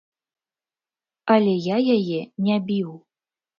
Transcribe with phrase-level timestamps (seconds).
[1.35, 2.19] Але я яе
[2.49, 2.89] не біў.